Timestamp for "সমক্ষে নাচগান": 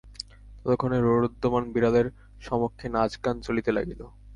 2.41-3.35